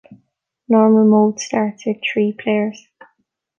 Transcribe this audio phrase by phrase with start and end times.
[0.67, 2.87] Normal mode starts with three players.